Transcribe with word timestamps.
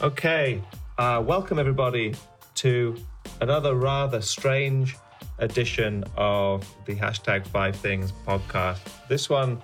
Okay, 0.00 0.62
uh, 0.96 1.20
welcome 1.26 1.58
everybody 1.58 2.14
to 2.54 2.96
another 3.40 3.74
rather 3.74 4.20
strange 4.20 4.96
edition 5.40 6.04
of 6.16 6.64
the 6.86 6.94
hashtag 6.94 7.44
Five 7.48 7.74
Things 7.74 8.12
podcast. 8.24 8.78
This 9.08 9.28
one 9.28 9.60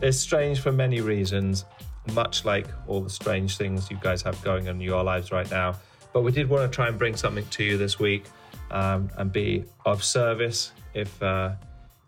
is 0.00 0.18
strange 0.18 0.60
for 0.60 0.72
many 0.72 1.02
reasons, 1.02 1.66
much 2.14 2.46
like 2.46 2.66
all 2.86 3.02
the 3.02 3.10
strange 3.10 3.58
things 3.58 3.90
you 3.90 3.98
guys 4.00 4.22
have 4.22 4.40
going 4.42 4.70
on 4.70 4.76
in 4.76 4.80
your 4.80 5.04
lives 5.04 5.30
right 5.30 5.50
now. 5.50 5.74
But 6.14 6.22
we 6.22 6.32
did 6.32 6.48
want 6.48 6.72
to 6.72 6.74
try 6.74 6.88
and 6.88 6.98
bring 6.98 7.14
something 7.14 7.44
to 7.44 7.62
you 7.62 7.76
this 7.76 7.98
week 7.98 8.24
um, 8.70 9.10
and 9.18 9.30
be 9.30 9.66
of 9.84 10.02
service 10.02 10.72
if. 10.94 11.22
Uh, 11.22 11.52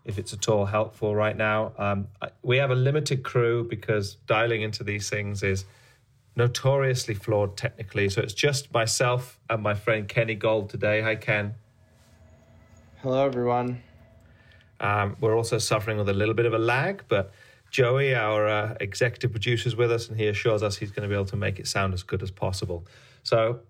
if 0.03 0.17
it's 0.17 0.31
at 0.31 0.47
all 0.47 0.65
helpful 0.65 1.13
right 1.13 1.35
now, 1.35 1.73
um, 1.77 2.07
we 2.41 2.55
have 2.55 2.71
a 2.71 2.75
limited 2.75 3.23
crew 3.23 3.67
because 3.67 4.15
dialing 4.25 4.61
into 4.61 4.81
these 4.81 5.09
things 5.09 5.43
is 5.43 5.65
notoriously 6.37 7.15
flawed 7.15 7.57
technically. 7.57 8.07
So 8.09 8.21
it's 8.21 8.33
just 8.33 8.71
myself 8.71 9.39
and 9.49 9.61
my 9.63 9.73
friend 9.73 10.07
Kenny 10.07 10.35
Gold 10.35 10.69
today. 10.69 11.01
Hi, 11.01 11.15
Ken. 11.15 11.55
Hello, 13.01 13.25
everyone. 13.25 13.81
Um, 14.79 15.17
we're 15.19 15.35
also 15.35 15.57
suffering 15.57 15.97
with 15.97 16.07
a 16.07 16.13
little 16.13 16.35
bit 16.35 16.45
of 16.45 16.53
a 16.53 16.59
lag, 16.59 17.03
but 17.07 17.31
Joey, 17.71 18.13
our 18.13 18.47
uh, 18.47 18.75
executive 18.79 19.31
producer, 19.31 19.67
is 19.67 19.75
with 19.75 19.91
us, 19.91 20.07
and 20.07 20.17
he 20.17 20.27
assures 20.27 20.61
us 20.61 20.77
he's 20.77 20.91
going 20.91 21.01
to 21.01 21.09
be 21.09 21.15
able 21.15 21.25
to 21.25 21.35
make 21.35 21.59
it 21.59 21.67
sound 21.67 21.95
as 21.95 22.03
good 22.03 22.21
as 22.21 22.29
possible. 22.29 22.85
So, 23.23 23.61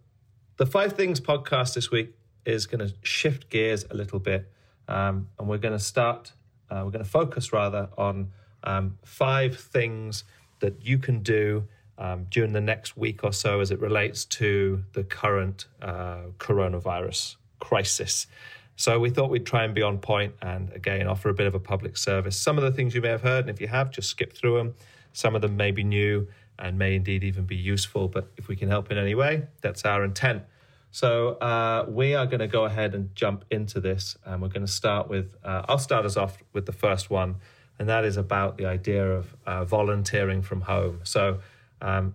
the 0.57 0.65
Five 0.65 0.93
Things 0.93 1.21
podcast 1.21 1.73
this 1.73 1.89
week 1.89 2.13
is 2.45 2.67
going 2.67 2.85
to 2.85 2.93
shift 3.01 3.49
gears 3.49 3.85
a 3.89 3.95
little 3.95 4.19
bit, 4.19 4.51
um, 4.89 5.29
and 5.39 5.47
we're 5.47 5.57
going 5.57 5.73
to 5.73 5.83
start, 5.83 6.33
uh, 6.69 6.81
we're 6.83 6.91
going 6.91 7.03
to 7.03 7.09
focus 7.09 7.53
rather 7.53 7.89
on 7.97 8.31
um, 8.63 8.97
five 9.05 9.57
things 9.57 10.25
that 10.59 10.85
you 10.85 10.97
can 10.97 11.21
do 11.21 11.63
um, 11.97 12.27
during 12.29 12.53
the 12.53 12.61
next 12.61 12.97
week 12.97 13.23
or 13.23 13.33
so 13.33 13.59
as 13.59 13.71
it 13.71 13.79
relates 13.79 14.25
to 14.25 14.83
the 14.93 15.03
current 15.03 15.65
uh, 15.81 16.23
coronavirus 16.37 17.35
crisis. 17.59 18.27
So 18.75 18.99
we 18.99 19.09
thought 19.09 19.31
we'd 19.31 19.45
try 19.45 19.63
and 19.63 19.73
be 19.73 19.81
on 19.81 19.97
point 19.97 20.35
and 20.41 20.71
again 20.73 21.07
offer 21.07 21.29
a 21.29 21.33
bit 21.33 21.47
of 21.47 21.55
a 21.55 21.59
public 21.59 21.97
service. 21.97 22.39
Some 22.39 22.57
of 22.57 22.63
the 22.63 22.71
things 22.71 22.93
you 22.93 23.01
may 23.01 23.09
have 23.09 23.23
heard, 23.23 23.41
and 23.45 23.49
if 23.49 23.59
you 23.59 23.67
have, 23.67 23.89
just 23.89 24.09
skip 24.09 24.33
through 24.33 24.57
them. 24.57 24.75
Some 25.13 25.35
of 25.35 25.41
them 25.41 25.57
may 25.57 25.71
be 25.71 25.83
new 25.83 26.27
and 26.59 26.77
may 26.77 26.95
indeed 26.95 27.23
even 27.23 27.45
be 27.45 27.55
useful, 27.55 28.07
but 28.07 28.31
if 28.37 28.47
we 28.47 28.55
can 28.55 28.69
help 28.69 28.91
in 28.91 28.97
any 28.97 29.15
way, 29.15 29.47
that's 29.61 29.85
our 29.85 30.03
intent. 30.03 30.43
So 30.91 31.33
uh, 31.33 31.85
we 31.87 32.15
are 32.15 32.25
going 32.25 32.39
to 32.39 32.47
go 32.47 32.65
ahead 32.65 32.95
and 32.95 33.13
jump 33.15 33.45
into 33.51 33.79
this, 33.79 34.17
and 34.25 34.41
we're 34.41 34.47
going 34.47 34.65
to 34.65 34.71
start 34.71 35.09
with. 35.09 35.35
Uh, 35.43 35.63
I'll 35.67 35.77
start 35.77 36.05
us 36.05 36.17
off 36.17 36.37
with 36.53 36.65
the 36.65 36.71
first 36.71 37.09
one, 37.09 37.35
and 37.77 37.89
that 37.89 38.05
is 38.05 38.17
about 38.17 38.57
the 38.57 38.65
idea 38.65 39.05
of 39.11 39.35
uh, 39.45 39.65
volunteering 39.65 40.41
from 40.41 40.61
home. 40.61 41.01
So 41.03 41.39
um, 41.81 42.13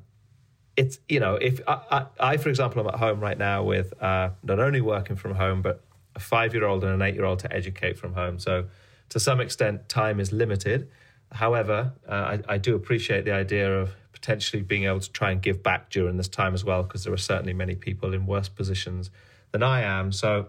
it's 0.77 0.99
you 1.09 1.21
know 1.21 1.35
if 1.35 1.61
I, 1.69 1.81
I, 1.91 2.07
I, 2.19 2.37
for 2.39 2.49
example 2.49 2.81
i'm 2.81 2.89
at 2.89 2.97
home 2.99 3.21
right 3.21 3.37
now 3.37 3.63
with 3.63 3.93
uh, 4.03 4.31
not 4.43 4.59
only 4.59 4.81
working 4.81 5.17
from 5.17 5.35
home 5.35 5.63
but 5.63 5.85
a 6.15 6.21
five 6.21 6.55
year 6.55 6.65
old 6.65 6.85
and 6.85 6.93
an 6.93 7.03
eight 7.03 7.15
year 7.15 7.25
old 7.25 7.39
to 7.41 7.53
educate 7.53 7.99
from 7.99 8.15
home. 8.15 8.39
So 8.39 8.67
to 9.11 9.21
some 9.21 9.41
extent 9.41 9.89
time 9.89 10.21
is 10.21 10.33
limited. 10.33 10.91
However 11.31 11.93
uh, 12.09 12.13
I, 12.49 12.55
I, 12.55 12.59
do 12.59 12.75
appreciate 12.75 13.25
the 13.25 13.33
idea 13.33 13.81
of 13.81 13.95
potentially 14.13 14.63
being 14.63 14.85
able 14.85 15.01
to 15.01 15.11
try 15.13 15.31
and 15.31 15.41
give 15.41 15.63
back 15.63 15.91
during 15.91 16.19
this 16.19 16.29
time 16.29 16.53
as 16.53 16.65
well 16.65 16.83
because 16.83 17.05
there 17.05 17.13
are 17.13 17.19
certainly 17.19 17.55
many 17.55 17.75
people 17.75 18.13
in 18.13 18.27
worse 18.27 18.49
positions 18.49 19.11
than 19.51 19.63
i 19.63 19.81
am. 19.81 20.13
So 20.13 20.49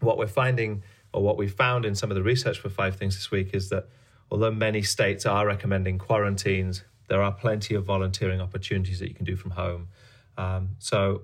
what 0.00 0.18
we're 0.18 0.26
finding 0.26 0.82
or 1.12 1.22
what 1.22 1.36
we 1.36 1.46
found 1.46 1.84
in 1.84 1.94
some 1.94 2.10
of 2.10 2.16
the 2.16 2.22
research 2.22 2.58
for 2.58 2.68
five 2.68 2.96
things 2.96 3.16
this 3.16 3.30
week 3.30 3.50
is 3.54 3.68
that 3.68 3.88
although 4.30 4.50
many 4.50 4.82
states 4.82 5.26
are 5.26 5.46
recommending 5.46 5.98
quarantines 5.98 6.82
there 7.10 7.20
are 7.20 7.32
plenty 7.32 7.74
of 7.74 7.84
volunteering 7.84 8.40
opportunities 8.40 9.00
that 9.00 9.08
you 9.08 9.14
can 9.14 9.24
do 9.24 9.34
from 9.34 9.50
home. 9.50 9.88
Um, 10.38 10.70
so 10.78 11.22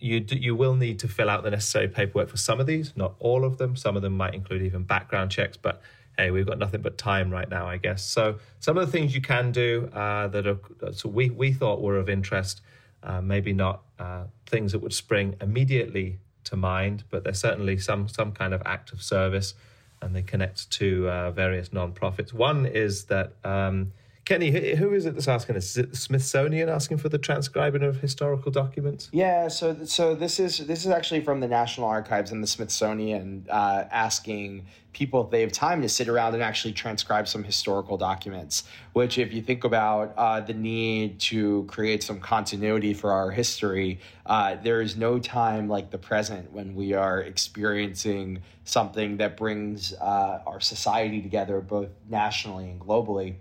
you 0.00 0.18
do, 0.18 0.36
you 0.36 0.56
will 0.56 0.74
need 0.74 0.98
to 0.98 1.08
fill 1.08 1.30
out 1.30 1.44
the 1.44 1.52
necessary 1.52 1.86
paperwork 1.86 2.28
for 2.28 2.36
some 2.36 2.58
of 2.58 2.66
these, 2.66 2.92
not 2.96 3.14
all 3.20 3.44
of 3.44 3.58
them. 3.58 3.76
Some 3.76 3.94
of 3.94 4.02
them 4.02 4.16
might 4.16 4.34
include 4.34 4.62
even 4.62 4.82
background 4.82 5.30
checks, 5.30 5.56
but 5.56 5.80
hey, 6.16 6.32
we've 6.32 6.46
got 6.46 6.58
nothing 6.58 6.82
but 6.82 6.98
time 6.98 7.30
right 7.30 7.48
now, 7.48 7.68
I 7.68 7.76
guess. 7.76 8.02
So 8.04 8.40
some 8.58 8.76
of 8.76 8.84
the 8.86 8.90
things 8.90 9.14
you 9.14 9.20
can 9.20 9.52
do 9.52 9.88
uh, 9.94 10.26
that 10.28 10.48
are 10.48 10.58
so 10.92 11.08
we 11.08 11.30
we 11.30 11.52
thought 11.52 11.80
were 11.80 11.96
of 11.96 12.08
interest, 12.08 12.60
uh, 13.04 13.20
maybe 13.20 13.52
not 13.52 13.82
uh, 14.00 14.24
things 14.46 14.72
that 14.72 14.80
would 14.80 14.92
spring 14.92 15.36
immediately 15.40 16.18
to 16.42 16.56
mind, 16.56 17.04
but 17.08 17.22
there's 17.22 17.38
certainly 17.38 17.78
some 17.78 18.08
some 18.08 18.32
kind 18.32 18.52
of 18.52 18.62
act 18.66 18.92
of 18.92 19.00
service, 19.00 19.54
and 20.02 20.16
they 20.16 20.22
connect 20.22 20.68
to 20.72 21.08
uh, 21.08 21.30
various 21.30 21.68
nonprofits. 21.68 22.32
One 22.32 22.66
is 22.66 23.04
that. 23.04 23.34
Um, 23.44 23.92
Kenny, 24.28 24.76
who 24.76 24.92
is 24.92 25.06
it 25.06 25.14
that's 25.14 25.26
asking 25.26 25.54
this? 25.54 25.70
Is 25.70 25.78
it 25.78 25.90
the 25.90 25.96
Smithsonian 25.96 26.68
asking 26.68 26.98
for 26.98 27.08
the 27.08 27.16
transcribing 27.16 27.82
of 27.82 27.98
historical 28.02 28.52
documents? 28.52 29.08
Yeah, 29.10 29.48
so 29.48 29.74
so 29.86 30.14
this 30.14 30.38
is 30.38 30.58
this 30.66 30.84
is 30.84 30.90
actually 30.90 31.22
from 31.22 31.40
the 31.40 31.48
National 31.48 31.88
Archives 31.88 32.30
and 32.30 32.42
the 32.42 32.46
Smithsonian 32.46 33.46
uh, 33.48 33.84
asking 33.90 34.66
people 34.92 35.24
if 35.24 35.30
they 35.30 35.40
have 35.40 35.52
time 35.52 35.80
to 35.80 35.88
sit 35.88 36.10
around 36.10 36.34
and 36.34 36.42
actually 36.42 36.74
transcribe 36.74 37.26
some 37.26 37.42
historical 37.42 37.96
documents. 37.96 38.64
Which, 38.92 39.16
if 39.16 39.32
you 39.32 39.40
think 39.40 39.64
about 39.64 40.12
uh, 40.18 40.40
the 40.40 40.52
need 40.52 41.20
to 41.20 41.64
create 41.64 42.02
some 42.02 42.20
continuity 42.20 42.92
for 42.92 43.12
our 43.12 43.30
history, 43.30 43.98
uh, 44.26 44.56
there 44.62 44.82
is 44.82 44.94
no 44.94 45.18
time 45.18 45.70
like 45.70 45.90
the 45.90 45.96
present 45.96 46.52
when 46.52 46.74
we 46.74 46.92
are 46.92 47.22
experiencing 47.22 48.42
something 48.64 49.16
that 49.16 49.38
brings 49.38 49.94
uh, 49.94 50.42
our 50.46 50.60
society 50.60 51.22
together, 51.22 51.62
both 51.62 51.88
nationally 52.10 52.68
and 52.68 52.78
globally. 52.78 53.36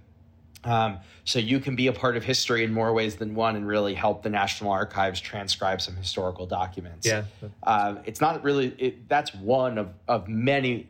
Um, 0.67 0.99
so 1.23 1.39
you 1.39 1.59
can 1.59 1.75
be 1.75 1.87
a 1.87 1.93
part 1.93 2.17
of 2.17 2.23
history 2.23 2.63
in 2.63 2.73
more 2.73 2.93
ways 2.93 3.15
than 3.15 3.35
one 3.35 3.55
and 3.55 3.65
really 3.65 3.93
help 3.93 4.21
the 4.21 4.29
National 4.29 4.71
Archives 4.71 5.19
transcribe 5.21 5.81
some 5.81 5.95
historical 5.95 6.45
documents. 6.45 7.07
Yeah, 7.07 7.23
um, 7.63 7.99
it's 8.05 8.19
not 8.19 8.43
really 8.43 8.75
it, 8.77 9.07
that's 9.07 9.33
one 9.33 9.77
of 9.77 9.93
of 10.07 10.27
many. 10.27 10.89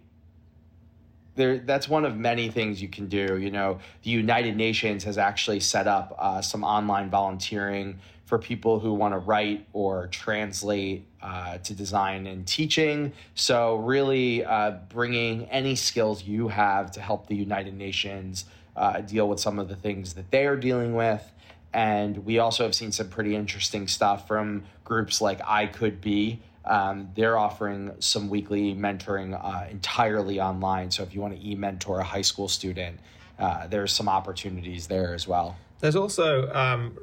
There, 1.35 1.59
that's 1.59 1.87
one 1.87 2.03
of 2.03 2.17
many 2.17 2.49
things 2.49 2.81
you 2.81 2.87
can 2.87 3.07
do. 3.07 3.37
You 3.37 3.51
know, 3.51 3.79
the 4.01 4.09
United 4.09 4.57
Nations 4.57 5.03
has 5.03 5.19
actually 5.19 5.59
set 5.59 5.87
up 5.87 6.15
uh, 6.17 6.41
some 6.41 6.63
online 6.63 7.11
volunteering 7.11 7.99
for 8.25 8.37
people 8.37 8.79
who 8.79 8.93
want 8.93 9.13
to 9.13 9.19
write 9.19 9.65
or 9.71 10.07
translate 10.07 11.05
uh, 11.21 11.59
to 11.59 11.73
design 11.73 12.27
and 12.27 12.45
teaching. 12.45 13.13
So, 13.35 13.77
really, 13.77 14.43
uh, 14.43 14.71
bringing 14.89 15.45
any 15.45 15.75
skills 15.75 16.23
you 16.23 16.47
have 16.47 16.91
to 16.93 17.01
help 17.01 17.27
the 17.27 17.35
United 17.35 17.75
Nations 17.75 18.45
uh, 18.77 19.01
deal 19.01 19.27
with 19.27 19.39
some 19.39 19.59
of 19.59 19.67
the 19.67 19.75
things 19.75 20.13
that 20.13 20.31
they 20.31 20.45
are 20.45 20.55
dealing 20.55 20.93
with. 20.93 21.31
And 21.73 22.25
we 22.25 22.39
also 22.39 22.63
have 22.63 22.73
seen 22.73 22.91
some 22.91 23.09
pretty 23.09 23.35
interesting 23.35 23.87
stuff 23.87 24.27
from 24.27 24.63
groups 24.83 25.19
like 25.19 25.41
iCouldBe. 25.41 26.39
Um, 26.63 27.09
they're 27.15 27.37
offering 27.37 27.91
some 27.99 28.29
weekly 28.29 28.73
mentoring 28.73 29.37
uh, 29.41 29.67
entirely 29.69 30.39
online. 30.39 30.91
So 30.91 31.03
if 31.03 31.13
you 31.13 31.21
want 31.21 31.35
to 31.35 31.47
e 31.47 31.55
mentor 31.55 31.99
a 31.99 32.03
high 32.03 32.21
school 32.21 32.47
student, 32.47 32.99
uh, 33.39 33.67
there's 33.67 33.93
some 33.93 34.09
opportunities 34.09 34.87
there 34.87 35.13
as 35.13 35.27
well. 35.27 35.55
There's 35.79 35.95
also 35.95 36.51
um, 36.53 36.97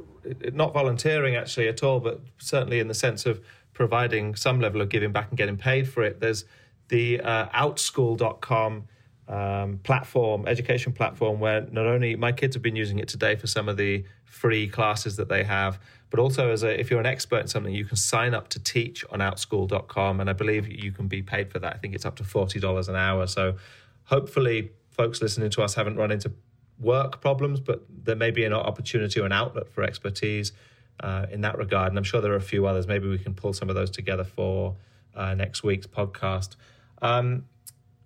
not 0.53 0.73
volunteering 0.73 1.37
actually 1.37 1.69
at 1.69 1.83
all, 1.83 2.01
but 2.01 2.21
certainly 2.39 2.81
in 2.81 2.89
the 2.89 2.95
sense 2.95 3.27
of 3.27 3.41
providing 3.73 4.35
some 4.35 4.61
level 4.61 4.81
of 4.81 4.89
giving 4.89 5.13
back 5.13 5.29
and 5.29 5.39
getting 5.39 5.57
paid 5.57 5.89
for 5.89 6.03
it. 6.03 6.21
There's 6.21 6.45
the 6.89 7.21
uh, 7.21 7.47
outschool.com 7.49 8.85
um, 9.29 9.79
platform, 9.79 10.47
education 10.47 10.93
platform, 10.93 11.41
where 11.41 11.63
not 11.71 11.87
only 11.87 12.17
my 12.17 12.33
kids 12.33 12.55
have 12.55 12.63
been 12.63 12.77
using 12.77 12.99
it 12.99 13.09
today 13.09 13.37
for 13.37 13.47
some 13.47 13.69
of 13.69 13.77
the 13.77 14.05
free 14.25 14.69
classes 14.69 15.17
that 15.17 15.29
they 15.29 15.45
have, 15.45 15.81
but 16.11 16.21
also 16.21 16.51
as 16.51 16.63
a, 16.63 16.79
if 16.79 16.91
you're 16.91 17.01
an 17.01 17.07
expert 17.07 17.41
in 17.41 17.49
something, 17.49 17.75
you 17.75 17.85
can 17.85 17.97
sign 17.97 18.35
up 18.35 18.49
to 18.49 18.59
teach 18.63 19.05
on 19.11 19.21
outschool.com, 19.21 20.21
and 20.21 20.29
I 20.29 20.33
believe 20.33 20.69
you 20.69 20.93
can 20.93 21.09
be 21.09 21.23
paid 21.23 21.51
for 21.51 21.59
that. 21.59 21.75
I 21.75 21.79
think 21.79 21.95
it's 21.95 22.05
up 22.05 22.17
to 22.17 22.25
forty 22.25 22.61
dollars 22.61 22.89
an 22.89 22.97
hour. 22.97 23.27
So 23.27 23.57
hopefully, 24.05 24.73
folks 24.91 25.21
listening 25.23 25.51
to 25.51 25.63
us 25.63 25.75
haven't 25.75 25.97
run 25.97 26.11
into 26.11 26.33
work 26.79 27.21
problems, 27.21 27.61
but 27.61 27.85
there 27.89 28.17
may 28.17 28.31
be 28.31 28.45
an 28.45 28.53
opportunity 28.53 29.21
or 29.21 29.27
an 29.27 29.33
outlet 29.33 29.69
for 29.69 29.83
expertise 29.83 30.53
uh, 31.01 31.27
in 31.31 31.41
that 31.43 31.59
regard. 31.59 31.89
And 31.89 31.99
I'm 31.99 32.05
sure 32.05 32.21
there 32.21 32.33
are 32.33 32.37
a 32.37 32.41
few 32.41 32.67
others. 32.67 32.87
Maybe 32.87 33.09
we 33.09 33.19
can 33.19 33.35
pull 33.35 33.53
some 33.53 33.69
of 33.69 33.75
those 33.75 33.91
together 33.91 34.25
for 34.25 34.77
uh, 35.15 35.35
next 35.35 35.63
week's 35.63 35.87
podcast. 35.87 36.57
Um, 37.03 37.45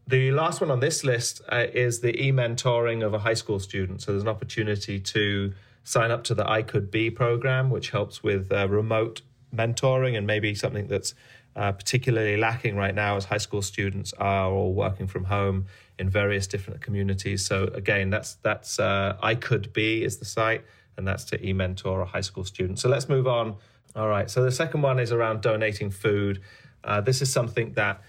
the 0.09 0.33
last 0.33 0.63
one 0.63 0.71
on 0.71 0.81
this 0.81 1.05
list 1.05 1.43
uh, 1.51 1.67
is 1.75 2.01
the 2.01 2.19
e-mentoring 2.19 3.05
of 3.05 3.13
a 3.13 3.19
high 3.19 3.35
school 3.35 3.61
student. 3.61 4.01
So 4.01 4.13
there's 4.13 4.23
an 4.23 4.29
opportunity 4.29 4.99
to 4.99 5.53
sign 5.85 6.11
up 6.11 6.25
to 6.25 6.35
the 6.35 6.45
iCouldBe 6.45 7.15
program, 7.15 7.69
which 7.69 7.91
helps 7.91 8.23
with 8.23 8.51
uh, 8.51 8.67
remote 8.69 9.21
mentoring 9.55 10.17
and 10.17 10.27
maybe 10.27 10.55
something 10.55 10.89
that's 10.89 11.15
uh, 11.55 11.73
particularly 11.73 12.39
lacking 12.39 12.75
right 12.75 12.95
now 12.95 13.17
as 13.17 13.27
high 13.27 13.39
school 13.39 13.61
students 13.61 14.15
are 14.15 14.51
all 14.51 14.73
working 14.73 15.07
from 15.07 15.25
home 15.25 15.67
in 15.99 16.09
various 16.09 16.47
different 16.47 16.81
communities. 16.81 17.45
So 17.45 17.65
again, 17.75 18.09
that's 18.09 18.35
that's 18.37 18.79
uh, 18.79 19.19
iCouldBe 19.23 20.03
is 20.03 20.19
the 20.19 20.25
site, 20.25 20.65
and 20.97 21.07
that's 21.07 21.25
to 21.25 21.47
e-mentor 21.47 22.01
a 22.01 22.07
high 22.07 22.23
school 22.23 22.45
student. 22.45 22.79
So 22.79 22.89
let's 22.89 23.11
move 23.11 23.27
on. 23.27 23.57
All 23.95 24.09
right. 24.09 24.31
So 24.31 24.43
the 24.43 24.53
second 24.53 24.81
one 24.83 24.99
is 25.01 25.13
around 25.13 25.43
donating 25.43 25.91
food. 25.91 26.41
Uh, 26.83 27.01
this 27.01 27.21
is 27.21 27.31
something 27.31 27.73
that 27.73 28.01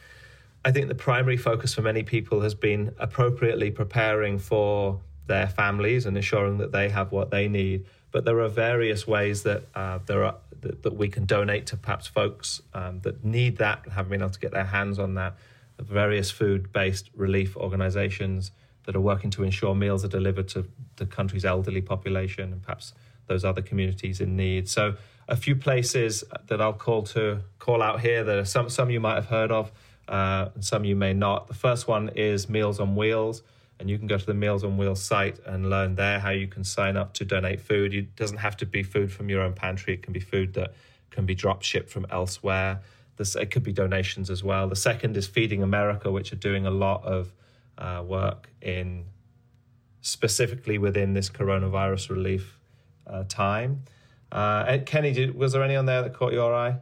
I 0.66 0.72
think 0.72 0.88
the 0.88 0.96
primary 0.96 1.38
focus 1.38 1.74
for 1.74 1.82
many 1.82 2.04
people 2.04 2.42
has 2.42 2.54
been 2.54 2.94
appropriately 3.00 3.72
preparing 3.72 4.40
for 4.40 5.00
their 5.28 5.48
families 5.48 6.06
and 6.06 6.18
ensuring 6.18 6.58
that 6.58 6.72
they 6.72 6.90
have 6.90 7.12
what 7.12 7.32
they 7.32 7.48
need. 7.48 7.86
But 8.12 8.26
there 8.26 8.40
are 8.40 8.50
various 8.50 9.08
ways 9.08 9.44
that 9.44 9.64
uh, 9.76 10.00
there 10.06 10.26
are 10.26 10.36
that, 10.62 10.84
that, 10.84 10.96
we 10.96 11.08
can 11.08 11.26
donate 11.26 11.68
to 11.68 11.78
perhaps 11.78 12.08
folks 12.08 12.62
um, 12.74 13.00
that 13.02 13.24
need 13.24 13.58
that, 13.60 13.82
and 13.86 13.94
haven't 13.94 14.12
been 14.12 14.22
able 14.22 14.32
to 14.32 14.40
get 14.40 14.52
their 14.52 14.66
hands 14.66 15.00
on 15.00 15.14
that. 15.14 15.38
Various 15.80 16.30
food 16.30 16.74
based 16.74 17.10
relief 17.16 17.56
organizations 17.56 18.52
that 18.84 18.96
are 18.96 19.02
working 19.02 19.30
to 19.30 19.44
ensure 19.44 19.74
meals 19.74 20.04
are 20.04 20.10
delivered 20.10 20.50
to 20.50 20.66
the 20.98 21.06
country's 21.06 21.46
elderly 21.46 21.82
population 21.82 22.52
and 22.52 22.62
perhaps 22.62 22.94
those 23.28 23.46
other 23.46 23.62
communities 23.62 24.20
in 24.20 24.36
need. 24.36 24.68
So, 24.68 24.96
a 25.30 25.38
few 25.38 25.56
places 25.56 26.24
that 26.48 26.60
I'll 26.60 26.74
call 26.74 27.04
to 27.04 27.42
call 27.60 27.82
out 27.82 28.02
here 28.02 28.24
that 28.24 28.38
are 28.38 28.46
some 28.46 28.70
some 28.70 28.90
you 28.90 29.00
might 29.00 29.16
have 29.16 29.28
heard 29.28 29.52
of, 29.52 29.72
uh, 30.10 30.50
and 30.56 30.66
some 30.66 30.84
you 30.84 30.96
may 30.96 31.14
not. 31.14 31.48
The 31.48 31.54
first 31.54 31.88
one 31.88 32.10
is 32.10 32.50
Meals 32.50 32.80
on 32.80 32.96
Wheels 32.96 33.44
and 33.80 33.90
you 33.90 33.98
can 33.98 34.08
go 34.08 34.18
to 34.18 34.26
the 34.26 34.34
Meals 34.34 34.64
on 34.64 34.78
Wheels 34.78 35.02
site 35.02 35.40
and 35.46 35.70
learn 35.70 35.96
there 35.96 36.20
how 36.20 36.32
you 36.32 36.48
can 36.48 36.64
sign 36.64 36.98
up 36.98 37.14
to 37.14 37.26
donate 37.26 37.62
food. 37.62 37.94
It 37.94 38.16
doesn't 38.16 38.38
have 38.38 38.58
to 38.58 38.66
be 38.66 38.84
food 38.84 39.12
from 39.12 39.30
your 39.30 39.42
own 39.42 39.54
pantry. 39.54 39.94
It 39.94 40.04
can 40.04 40.12
be 40.12 40.20
food 40.20 40.54
that 40.56 40.74
can 41.12 41.26
be 41.26 41.34
drop 41.34 41.62
shipped 41.62 41.90
from 41.90 42.06
elsewhere. 42.12 42.82
This, 43.16 43.36
it 43.36 43.52
could 43.52 43.64
be 43.64 43.72
donations 43.72 44.30
as 44.30 44.44
well. 44.44 44.68
The 44.68 44.76
second 44.76 45.16
is 45.16 45.28
Feeding 45.28 45.64
America, 45.64 46.12
which 46.12 46.34
are 46.34 46.38
doing 46.38 46.66
a 46.66 46.72
lot 46.72 47.06
of 47.06 47.32
uh, 47.78 48.04
work 48.06 48.50
in 48.62 49.06
specifically 50.02 50.78
within 50.78 51.14
this 51.14 51.30
coronavirus 51.30 52.10
relief 52.10 52.60
uh, 53.08 53.24
time. 53.30 53.84
Uh, 54.32 54.78
Kenny, 54.86 55.14
did, 55.14 55.36
was 55.36 55.54
there 55.54 55.64
any 55.64 55.76
on 55.76 55.86
there 55.86 56.02
that 56.02 56.14
caught 56.14 56.34
your 56.34 56.54
eye? 56.54 56.78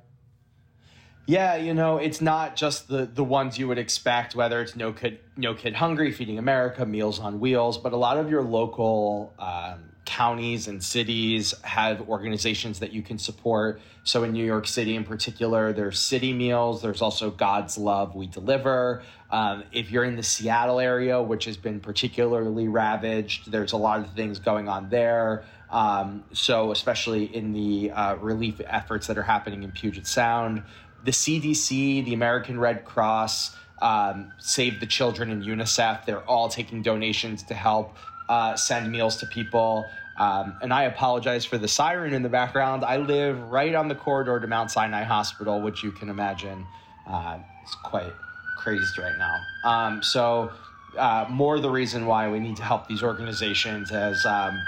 Yeah, 1.28 1.58
you 1.58 1.74
know, 1.74 1.98
it's 1.98 2.22
not 2.22 2.56
just 2.56 2.88
the 2.88 3.06
the 3.06 3.24
ones 3.24 3.60
you 3.60 3.68
would 3.68 3.78
expect, 3.78 4.34
whether 4.34 4.62
it's 4.62 4.78
No 4.78 4.94
Kid 4.94 5.20
No 5.36 5.54
Kid 5.54 5.76
Hungry, 5.76 6.14
Feeding 6.14 6.40
America, 6.40 6.86
Meals 6.86 7.20
on 7.20 7.42
Wheels, 7.42 7.78
but 7.78 7.92
a 7.92 7.98
lot 7.98 8.18
of 8.18 8.30
your 8.30 8.42
local 8.42 9.34
um, 9.38 9.90
counties 10.06 10.70
and 10.70 10.82
cities 10.82 11.54
have 11.64 12.08
organizations 12.08 12.80
that 12.80 12.94
you 12.94 13.02
can 13.02 13.18
support. 13.20 13.82
So 14.06 14.24
in 14.24 14.32
New 14.32 14.46
York 14.46 14.68
City, 14.68 14.96
in 14.96 15.04
particular, 15.04 15.74
there's 15.74 16.00
City 16.00 16.32
Meals. 16.32 16.82
There's 16.82 17.02
also 17.02 17.30
God's 17.30 17.78
Love 17.78 18.16
We 18.16 18.28
Deliver. 18.28 19.04
Um, 19.30 19.66
if 19.74 19.92
you're 19.92 20.06
in 20.06 20.16
the 20.16 20.24
Seattle 20.24 20.80
area, 20.80 21.22
which 21.22 21.44
has 21.44 21.58
been 21.58 21.82
particularly 21.82 22.70
ravaged, 22.70 23.52
there's 23.52 23.74
a 23.74 23.78
lot 23.78 24.00
of 24.00 24.14
things 24.14 24.40
going 24.40 24.70
on 24.70 24.90
there. 24.90 25.44
Um, 25.70 26.24
so 26.32 26.72
especially 26.72 27.26
in 27.36 27.52
the 27.52 27.92
uh, 27.92 28.16
relief 28.16 28.62
efforts 28.66 29.08
that 29.08 29.18
are 29.18 29.24
happening 29.24 29.64
in 29.64 29.74
Puget 29.74 30.08
Sound 30.08 30.64
the 31.04 31.12
CDC, 31.12 32.06
the 32.06 32.14
American 32.14 32.60
Red 32.60 32.86
Cross, 32.86 33.56
um, 33.82 34.32
Save 34.40 34.80
the 34.80 34.86
Children, 34.86 35.32
and 35.32 35.44
UNICEF. 35.44 36.06
They're 36.06 36.24
all 36.24 36.50
taking 36.50 36.82
donations 36.82 37.44
to 37.44 37.54
help 37.54 37.96
uh, 38.30 38.56
send 38.56 38.92
meals 38.92 39.18
to 39.18 39.26
people. 39.28 39.86
Um, 40.18 40.56
and 40.62 40.74
I 40.74 40.84
apologize 40.84 41.46
for 41.46 41.58
the 41.58 41.68
siren 41.68 42.14
in 42.14 42.24
the 42.24 42.30
background. 42.30 42.84
I 42.84 42.98
live 42.98 43.40
right 43.52 43.76
on 43.76 43.88
the 43.88 43.96
corridor 43.96 44.40
to 44.40 44.48
Mount 44.48 44.72
Sinai 44.72 45.04
Hospital, 45.04 45.62
which 45.62 45.84
you 45.84 45.92
can 45.92 46.10
imagine 46.10 46.66
uh, 47.08 47.38
is 47.64 47.76
quite 47.84 48.12
crazed 48.58 48.98
right 48.98 49.18
now. 49.18 49.44
Um, 49.64 50.02
so, 50.02 50.52
uh, 50.98 51.28
more 51.30 51.60
the 51.60 51.70
reason 51.70 52.08
why 52.08 52.28
we 52.28 52.40
need 52.40 52.58
to 52.58 52.64
help 52.64 52.88
these 52.88 53.04
organizations 53.04 53.92
as 53.92 54.26
um, 54.26 54.60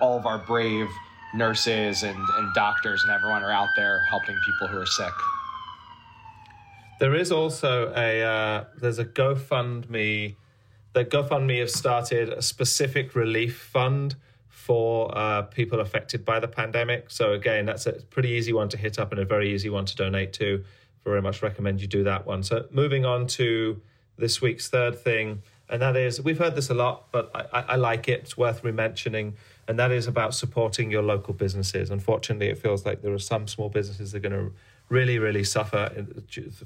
all 0.00 0.18
of 0.18 0.26
our 0.26 0.38
brave 0.38 0.88
nurses 1.32 2.02
and, 2.02 2.18
and 2.18 2.54
doctors 2.54 3.04
and 3.04 3.12
everyone 3.12 3.44
are 3.44 3.52
out 3.52 3.68
there 3.76 4.00
helping 4.08 4.36
people 4.44 4.66
who 4.66 4.80
are 4.80 4.86
sick. 4.86 5.12
There 7.00 7.14
is 7.14 7.32
also 7.32 7.94
a 7.96 8.22
uh, 8.22 8.64
there's 8.76 8.98
a 8.98 9.06
GoFundMe 9.06 10.36
that 10.92 11.08
GoFundMe 11.08 11.60
have 11.60 11.70
started 11.70 12.28
a 12.28 12.42
specific 12.42 13.14
relief 13.14 13.56
fund 13.58 14.16
for 14.48 15.10
uh, 15.16 15.42
people 15.42 15.80
affected 15.80 16.26
by 16.26 16.40
the 16.40 16.46
pandemic. 16.46 17.10
So 17.10 17.32
again, 17.32 17.64
that's 17.64 17.86
a 17.86 17.92
pretty 17.92 18.28
easy 18.28 18.52
one 18.52 18.68
to 18.68 18.76
hit 18.76 18.98
up 18.98 19.12
and 19.12 19.20
a 19.20 19.24
very 19.24 19.50
easy 19.50 19.70
one 19.70 19.86
to 19.86 19.96
donate 19.96 20.34
to. 20.34 20.62
Very 21.02 21.22
much 21.22 21.40
recommend 21.40 21.80
you 21.80 21.86
do 21.86 22.04
that 22.04 22.26
one. 22.26 22.42
So 22.42 22.66
moving 22.70 23.06
on 23.06 23.26
to 23.28 23.80
this 24.18 24.42
week's 24.42 24.68
third 24.68 24.98
thing, 24.98 25.42
and 25.70 25.80
that 25.80 25.96
is 25.96 26.20
we've 26.20 26.38
heard 26.38 26.54
this 26.54 26.68
a 26.68 26.74
lot, 26.74 27.06
but 27.12 27.30
I, 27.34 27.60
I 27.60 27.76
like 27.76 28.10
it. 28.10 28.20
It's 28.24 28.36
worth 28.36 28.62
re-mentioning, 28.62 29.36
and 29.66 29.78
that 29.78 29.90
is 29.90 30.06
about 30.06 30.34
supporting 30.34 30.90
your 30.90 31.02
local 31.02 31.32
businesses. 31.32 31.88
Unfortunately, 31.88 32.48
it 32.48 32.58
feels 32.58 32.84
like 32.84 33.00
there 33.00 33.14
are 33.14 33.18
some 33.18 33.48
small 33.48 33.70
businesses 33.70 34.12
that 34.12 34.18
are 34.18 34.28
going 34.28 34.50
to 34.50 34.52
really, 34.90 35.18
really 35.18 35.44
suffer 35.44 36.04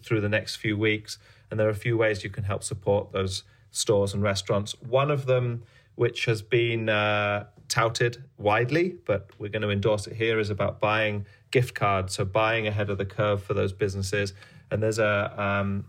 through 0.03 0.21
the 0.21 0.29
next 0.29 0.57
few 0.57 0.77
weeks. 0.77 1.19
And 1.51 1.61
there 1.61 1.69
are 1.69 1.71
a 1.71 1.77
few 1.77 1.97
ways 1.97 2.25
you 2.25 2.31
can 2.31 2.45
help 2.45 2.65
support 2.65 3.13
those 3.13 3.45
stores 3.71 4.15
and 4.15 4.23
restaurants. 4.23 4.75
One 4.81 5.11
of 5.11 5.27
them, 5.27 5.63
which 5.95 6.25
has 6.25 6.43
been 6.43 6.89
uh, 6.89 7.45
touted 7.69 8.25
widely, 8.39 8.97
but 9.05 9.31
we're 9.39 9.51
going 9.51 9.63
to 9.63 9.71
endorse 9.71 10.07
it 10.07 10.15
here, 10.15 10.41
is 10.41 10.51
about 10.51 10.81
buying 10.81 11.27
gift 11.51 11.75
cards. 11.75 12.15
So 12.15 12.25
buying 12.25 12.67
ahead 12.67 12.91
of 12.91 12.99
the 12.99 13.05
curve 13.05 13.43
for 13.45 13.55
those 13.55 13.73
businesses. 13.73 14.33
And 14.71 14.83
there's 14.83 14.99
a 14.99 15.33
um, 15.41 15.85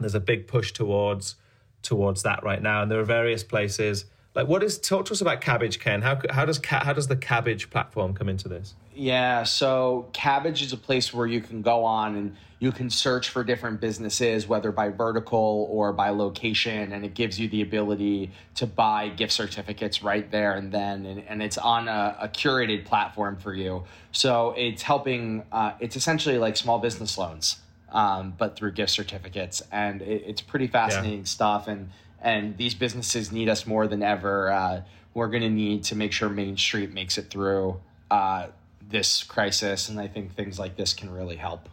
there's 0.00 0.14
a 0.14 0.20
big 0.20 0.48
push 0.48 0.72
towards 0.72 1.36
towards 1.82 2.22
that 2.22 2.42
right 2.42 2.62
now. 2.62 2.82
And 2.82 2.90
there 2.90 2.98
are 2.98 3.04
various 3.04 3.44
places 3.44 4.06
like 4.34 4.48
what 4.48 4.62
is 4.62 4.78
talk 4.78 5.06
to 5.06 5.12
us 5.12 5.20
about 5.20 5.40
Kabbage 5.40 5.78
ken. 5.78 6.02
How, 6.02 6.18
how 6.30 6.44
does 6.44 6.60
how 6.64 6.92
does 6.92 7.06
the 7.06 7.16
Kabbage 7.16 7.70
platform 7.70 8.14
come 8.14 8.28
into 8.28 8.48
this? 8.48 8.74
Yeah 8.94 9.44
so 9.44 10.08
Kabbage 10.12 10.62
is 10.62 10.72
a 10.72 10.76
place 10.76 11.14
where 11.14 11.26
you 11.26 11.40
can 11.40 11.62
go 11.62 11.84
on 11.84 12.16
and 12.16 12.36
you 12.58 12.72
can 12.72 12.88
search 12.88 13.28
for 13.28 13.44
different 13.44 13.80
businesses 13.80 14.48
whether 14.48 14.72
by 14.72 14.88
vertical 14.88 15.68
or 15.70 15.92
by 15.92 16.10
location 16.10 16.92
and 16.92 17.04
it 17.04 17.14
gives 17.14 17.38
you 17.38 17.48
the 17.48 17.62
ability 17.62 18.30
to 18.56 18.66
buy 18.66 19.08
gift 19.08 19.32
certificates 19.32 20.02
right 20.02 20.30
there 20.30 20.54
and 20.54 20.72
then 20.72 21.06
and, 21.06 21.22
and 21.28 21.42
it's 21.42 21.58
on 21.58 21.88
a, 21.88 22.16
a, 22.20 22.28
curated 22.28 22.84
platform 22.84 23.36
for 23.36 23.54
you. 23.54 23.84
So 24.12 24.54
it's 24.56 24.82
helping 24.82 25.44
uh, 25.52 25.72
it's 25.78 25.96
essentially 25.96 26.38
like 26.38 26.56
small 26.56 26.78
business 26.78 27.16
loans 27.16 27.60
um, 27.90 28.34
but 28.36 28.56
through 28.56 28.72
gift 28.72 28.90
certificates 28.90 29.62
and 29.70 30.02
it, 30.02 30.24
it's 30.26 30.40
pretty 30.40 30.66
fascinating 30.66 31.18
yeah. 31.18 31.24
stuff 31.24 31.68
and 31.68 31.90
and 32.24 32.56
these 32.56 32.74
businesses 32.74 33.30
need 33.30 33.48
us 33.48 33.66
more 33.66 33.86
than 33.86 34.02
ever. 34.02 34.50
Uh, 34.50 34.82
we're 35.12 35.28
going 35.28 35.42
to 35.42 35.50
need 35.50 35.84
to 35.84 35.94
make 35.94 36.10
sure 36.10 36.28
Main 36.28 36.56
Street 36.56 36.92
makes 36.92 37.18
it 37.18 37.30
through 37.30 37.80
uh, 38.10 38.46
this 38.88 39.22
crisis, 39.22 39.88
and 39.88 40.00
I 40.00 40.08
think 40.08 40.34
things 40.34 40.58
like 40.58 40.76
this 40.76 40.94
can 40.94 41.10
really 41.12 41.36
help. 41.36 41.68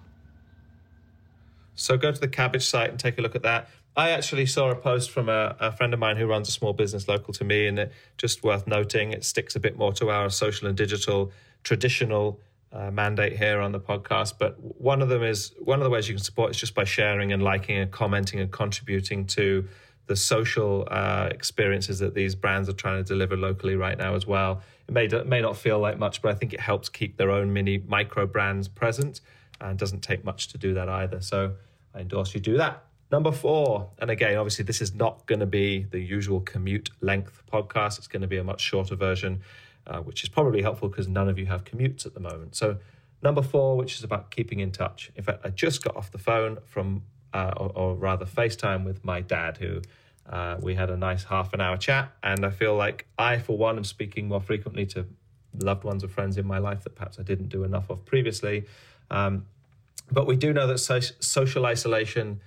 So 1.74 1.98
go 1.98 2.12
to 2.12 2.20
the 2.20 2.28
Kabbage 2.28 2.64
site 2.64 2.90
and 2.90 3.00
take 3.00 3.18
a 3.18 3.22
look 3.22 3.36
at 3.36 3.44
that. 3.44 3.70
I 3.96 4.12
actually 4.12 4.46
saw 4.46 4.70
a 4.70 4.76
post 4.76 5.10
from 5.10 5.30
a, 5.30 5.56
a, 5.60 5.72
friend 5.72 5.94
of 5.94 6.00
mine 6.00 6.16
who 6.16 6.26
runs 6.26 6.48
a 6.48 6.52
small 6.52 6.74
business 6.74 7.08
local 7.08 7.34
to 7.34 7.44
me, 7.44 7.68
and 7.68 7.80
it 7.80 7.92
just 8.18 8.44
worth 8.44 8.68
noting. 8.68 9.12
It 9.12 9.24
sticks 9.24 9.56
a 9.56 9.60
bit 9.60 9.78
more 9.78 9.94
to 9.94 10.10
our 10.10 10.30
social 10.30 10.68
and 10.68 10.78
digital 10.78 11.32
traditional 11.64 12.40
uh, 12.72 12.92
mandate 12.92 13.38
here 13.38 13.60
on 13.60 13.72
the 13.72 13.80
podcast. 13.80 14.36
But 14.40 14.56
one 14.60 15.02
of 15.02 15.10
them 15.10 15.24
is 15.24 15.54
one 15.60 15.80
of 15.80 15.84
the 15.84 15.90
ways 15.90 16.08
you 16.08 16.16
can 16.16 16.24
support 16.24 16.52
is 16.52 16.58
just 16.58 16.74
by 16.74 16.84
sharing 16.84 17.34
and 17.34 17.44
liking 17.44 17.78
and 17.78 17.92
commenting 17.92 18.40
and 18.40 18.52
contributing 18.52 19.26
to 19.28 19.68
the 20.12 20.16
social 20.18 20.86
uh, 20.92 21.30
experiences 21.32 22.00
that 22.00 22.14
these 22.14 22.36
brands 22.36 22.68
are 22.68 22.74
trying 22.74 23.02
to 23.02 23.08
deliver 23.08 23.38
locally 23.38 23.78
right 23.78 23.98
now 23.98 24.14
as 24.14 24.28
well. 24.28 24.62
It 24.90 24.94
may 24.94 25.08
may 25.24 25.40
not 25.40 25.56
feel 25.56 25.80
like 25.80 25.98
much, 25.98 26.22
but 26.22 26.32
I 26.32 26.36
think 26.36 26.52
it 26.52 26.60
helps 26.60 26.90
keep 26.90 27.16
their 27.16 27.32
own 27.32 27.54
mini 27.54 27.78
micro 27.88 28.28
brands 28.28 28.68
present, 28.68 29.22
and 29.62 29.80
doesn't 29.80 30.02
take 30.02 30.26
much 30.26 30.50
to 30.50 30.58
do 30.58 30.74
that 30.74 30.90
either. 30.90 31.22
So 31.22 31.54
I 31.96 32.02
endorse 32.02 32.34
you 32.34 32.42
do 32.42 32.58
that. 32.58 32.84
Number 33.10 33.32
four, 33.32 33.90
and 34.00 34.12
again, 34.12 34.36
obviously, 34.36 34.66
this 34.66 34.82
is 34.82 34.94
not 34.94 35.26
going 35.28 35.40
to 35.40 35.46
be 35.46 35.84
the 35.84 36.00
usual 36.00 36.42
commute 36.42 36.90
length 37.00 37.42
podcast. 37.50 37.98
It's 37.98 38.08
going 38.08 38.22
to 38.22 38.28
be 38.28 38.38
a 38.38 38.44
much 38.44 38.60
shorter 38.60 38.98
version, 38.98 39.40
uh, 39.88 40.00
which 40.00 40.24
is 40.24 40.30
probably 40.30 40.62
helpful 40.62 40.90
because 40.90 41.08
none 41.08 41.30
of 41.30 41.40
you 41.40 41.46
have 41.46 41.64
commutes 41.64 42.06
at 42.06 42.14
the 42.14 42.20
moment. 42.20 42.58
So, 42.58 42.80
number 43.24 43.42
four, 43.42 43.78
which 43.78 43.96
is 43.96 44.04
about 44.04 44.30
keeping 44.30 44.60
in 44.60 44.74
touch. 44.74 45.10
In 45.16 45.24
fact, 45.24 45.46
I 45.46 45.52
just 45.52 45.82
got 45.82 45.96
off 45.96 46.12
the 46.12 46.18
phone 46.18 46.58
from 46.66 47.04
uh, 47.34 47.54
or, 47.56 47.72
or, 47.76 47.96
rather 47.96 48.26
FaceTime 48.26 48.84
with 48.84 49.06
my 49.06 49.22
dad, 49.22 49.56
who 49.56 49.82
uh, 50.30 50.58
we 50.62 50.76
had 50.76 50.90
a 50.90 50.98
nice 50.98 51.24
half 51.24 51.54
an 51.54 51.62
hour 51.62 51.78
chat. 51.78 52.12
And 52.24 52.46
I 52.46 52.50
feel 52.50 52.76
like 52.76 53.08
I, 53.18 53.40
for 53.40 53.58
one, 53.58 53.78
am 53.78 53.84
speaking 53.84 54.28
more 54.28 54.42
frequently 54.42 54.86
to 54.88 55.06
loved 55.60 55.84
ones 55.84 56.04
or 56.04 56.08
friends 56.08 56.38
in 56.38 56.46
my 56.46 56.58
life 56.58 56.84
that 56.84 56.96
perhaps 56.96 57.20
I 57.20 57.24
didn't 57.24 57.50
do 57.50 57.64
enough 57.64 57.90
of 57.90 58.06
previously. 58.06 58.66
Um, 59.10 59.46
but 60.12 60.28
we 60.28 60.36
do 60.36 60.54
know 60.54 60.68
that 60.68 60.78
so- 60.78 61.00
social 61.00 61.66
isolation 61.66 62.42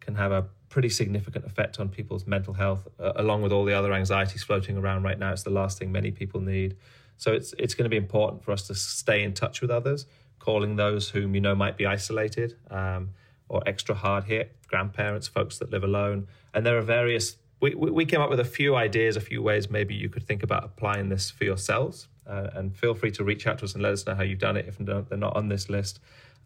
can 0.00 0.14
have 0.16 0.32
a 0.32 0.46
pretty 0.68 0.88
significant 0.88 1.44
effect 1.44 1.78
on 1.78 1.88
people's 1.88 2.26
mental 2.26 2.54
health, 2.54 2.88
uh, 2.98 3.12
along 3.16 3.42
with 3.42 3.52
all 3.52 3.64
the 3.64 3.72
other 3.72 3.92
anxieties 3.92 4.42
floating 4.42 4.76
around 4.76 5.02
right 5.02 5.18
now. 5.18 5.32
It's 5.32 5.44
the 5.44 5.50
last 5.50 5.78
thing 5.78 5.92
many 5.92 6.10
people 6.10 6.40
need. 6.40 6.76
So 7.16 7.32
it's 7.32 7.54
it's 7.58 7.74
going 7.74 7.84
to 7.84 7.90
be 7.90 7.96
important 7.96 8.42
for 8.42 8.50
us 8.50 8.66
to 8.66 8.74
stay 8.74 9.22
in 9.22 9.34
touch 9.34 9.60
with 9.60 9.70
others, 9.70 10.06
calling 10.40 10.74
those 10.76 11.10
whom 11.10 11.34
you 11.34 11.40
know 11.40 11.54
might 11.54 11.76
be 11.76 11.86
isolated. 11.86 12.56
Um, 12.70 13.10
or 13.48 13.62
extra 13.66 13.94
hard 13.94 14.24
hit, 14.24 14.56
grandparents, 14.66 15.28
folks 15.28 15.58
that 15.58 15.70
live 15.70 15.84
alone. 15.84 16.26
And 16.54 16.64
there 16.64 16.78
are 16.78 16.82
various, 16.82 17.36
we, 17.60 17.74
we 17.74 18.04
came 18.04 18.20
up 18.20 18.30
with 18.30 18.40
a 18.40 18.44
few 18.44 18.76
ideas, 18.76 19.16
a 19.16 19.20
few 19.20 19.42
ways 19.42 19.68
maybe 19.68 19.94
you 19.94 20.08
could 20.08 20.26
think 20.26 20.42
about 20.42 20.64
applying 20.64 21.08
this 21.08 21.30
for 21.30 21.44
yourselves. 21.44 22.08
Uh, 22.26 22.48
and 22.54 22.74
feel 22.74 22.94
free 22.94 23.10
to 23.10 23.24
reach 23.24 23.46
out 23.46 23.58
to 23.58 23.64
us 23.64 23.74
and 23.74 23.82
let 23.82 23.92
us 23.92 24.06
know 24.06 24.14
how 24.14 24.22
you've 24.22 24.38
done 24.38 24.56
it 24.56 24.66
if 24.66 24.78
they're 24.78 25.18
not 25.18 25.36
on 25.36 25.48
this 25.48 25.68
list. 25.68 26.00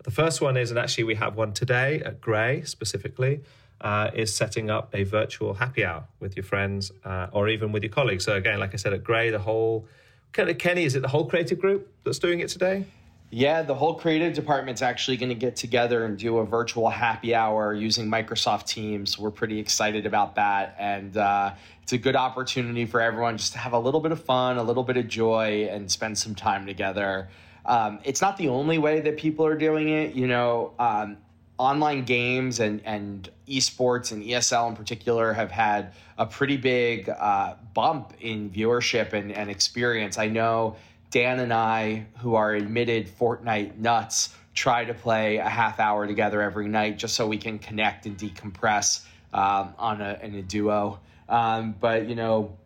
The 0.04 0.10
first 0.10 0.40
one 0.40 0.56
is, 0.56 0.70
and 0.70 0.78
actually 0.78 1.04
we 1.04 1.14
have 1.16 1.36
one 1.36 1.52
today 1.52 2.02
at 2.04 2.20
Grey 2.20 2.62
specifically, 2.62 3.42
uh, 3.80 4.10
is 4.14 4.34
setting 4.34 4.70
up 4.70 4.92
a 4.92 5.04
virtual 5.04 5.54
happy 5.54 5.84
hour 5.84 6.04
with 6.18 6.36
your 6.36 6.42
friends 6.42 6.90
uh, 7.04 7.28
or 7.32 7.48
even 7.48 7.70
with 7.70 7.82
your 7.84 7.92
colleagues. 7.92 8.24
So 8.24 8.34
again, 8.34 8.58
like 8.58 8.74
I 8.74 8.76
said, 8.76 8.92
at 8.92 9.04
Grey, 9.04 9.30
the 9.30 9.38
whole 9.38 9.86
Kenny, 10.32 10.84
is 10.84 10.94
it 10.94 11.00
the 11.00 11.08
whole 11.08 11.26
creative 11.26 11.58
group 11.58 11.92
that's 12.04 12.18
doing 12.18 12.40
it 12.40 12.48
today? 12.48 12.84
Yeah, 13.30 13.60
the 13.60 13.74
whole 13.74 13.94
creative 13.94 14.32
department's 14.32 14.80
actually 14.80 15.18
going 15.18 15.28
to 15.28 15.34
get 15.34 15.54
together 15.54 16.06
and 16.06 16.16
do 16.16 16.38
a 16.38 16.46
virtual 16.46 16.88
happy 16.88 17.34
hour 17.34 17.74
using 17.74 18.10
Microsoft 18.10 18.66
Teams. 18.66 19.18
We're 19.18 19.30
pretty 19.30 19.58
excited 19.58 20.06
about 20.06 20.36
that. 20.36 20.74
And 20.78 21.14
uh, 21.14 21.52
it's 21.82 21.92
a 21.92 21.98
good 21.98 22.16
opportunity 22.16 22.86
for 22.86 23.02
everyone 23.02 23.36
just 23.36 23.52
to 23.52 23.58
have 23.58 23.74
a 23.74 23.78
little 23.78 24.00
bit 24.00 24.12
of 24.12 24.24
fun, 24.24 24.56
a 24.56 24.62
little 24.62 24.82
bit 24.82 24.96
of 24.96 25.08
joy, 25.08 25.68
and 25.70 25.90
spend 25.90 26.16
some 26.16 26.34
time 26.34 26.64
together. 26.64 27.28
Um, 27.66 27.98
it's 28.02 28.22
not 28.22 28.38
the 28.38 28.48
only 28.48 28.78
way 28.78 29.00
that 29.00 29.18
people 29.18 29.44
are 29.44 29.58
doing 29.58 29.90
it. 29.90 30.14
You 30.14 30.26
know, 30.26 30.72
um, 30.78 31.18
online 31.58 32.04
games 32.04 32.60
and, 32.60 32.80
and 32.86 33.28
esports 33.46 34.10
and 34.12 34.24
ESL 34.24 34.70
in 34.70 34.76
particular 34.76 35.34
have 35.34 35.50
had 35.50 35.92
a 36.16 36.24
pretty 36.24 36.56
big 36.56 37.10
uh, 37.10 37.56
bump 37.74 38.14
in 38.20 38.48
viewership 38.48 39.12
and, 39.12 39.32
and 39.32 39.50
experience. 39.50 40.16
I 40.16 40.28
know 40.28 40.76
Dan 41.10 41.40
and 41.40 41.52
I, 41.52 42.06
who 42.18 42.34
are 42.34 42.52
admitted 42.52 43.08
Fortnite 43.08 43.76
nuts, 43.78 44.34
try 44.54 44.84
to 44.84 44.94
play 44.94 45.36
a 45.36 45.48
half 45.48 45.80
hour 45.80 46.06
together 46.06 46.42
every 46.42 46.68
night 46.68 46.98
just 46.98 47.14
so 47.14 47.26
we 47.26 47.38
can 47.38 47.58
connect 47.58 48.06
and 48.06 48.18
decompress 48.18 49.04
um, 49.32 49.74
on 49.78 50.00
a, 50.00 50.18
in 50.22 50.34
a 50.34 50.42
duo. 50.42 50.98
Um, 51.28 51.74
but, 51.78 52.08
you 52.08 52.14
know, 52.14 52.56